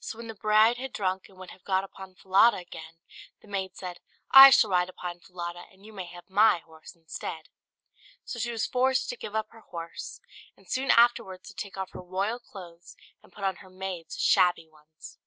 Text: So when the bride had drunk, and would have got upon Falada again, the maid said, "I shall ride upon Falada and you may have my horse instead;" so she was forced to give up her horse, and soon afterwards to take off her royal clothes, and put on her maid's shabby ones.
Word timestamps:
So 0.00 0.18
when 0.18 0.26
the 0.28 0.34
bride 0.34 0.76
had 0.76 0.92
drunk, 0.92 1.30
and 1.30 1.38
would 1.38 1.48
have 1.50 1.64
got 1.64 1.82
upon 1.82 2.14
Falada 2.14 2.58
again, 2.58 2.98
the 3.40 3.48
maid 3.48 3.74
said, 3.74 4.00
"I 4.30 4.50
shall 4.50 4.68
ride 4.68 4.90
upon 4.90 5.20
Falada 5.20 5.64
and 5.72 5.86
you 5.86 5.94
may 5.94 6.04
have 6.08 6.28
my 6.28 6.58
horse 6.58 6.94
instead;" 6.94 7.48
so 8.22 8.38
she 8.38 8.50
was 8.50 8.66
forced 8.66 9.08
to 9.08 9.16
give 9.16 9.34
up 9.34 9.46
her 9.52 9.60
horse, 9.62 10.20
and 10.58 10.68
soon 10.70 10.90
afterwards 10.90 11.48
to 11.48 11.54
take 11.54 11.78
off 11.78 11.92
her 11.92 12.02
royal 12.02 12.38
clothes, 12.38 12.96
and 13.22 13.32
put 13.32 13.44
on 13.44 13.56
her 13.64 13.70
maid's 13.70 14.18
shabby 14.18 14.68
ones. 14.70 15.18